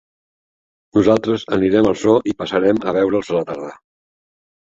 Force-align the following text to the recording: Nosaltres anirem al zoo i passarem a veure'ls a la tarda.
Nosaltres 0.97 1.43
anirem 1.57 1.89
al 1.89 1.99
zoo 2.03 2.23
i 2.33 2.35
passarem 2.39 2.81
a 2.81 2.93
veure'ls 2.97 3.29
a 3.35 3.35
la 3.37 3.45
tarda. 3.51 3.69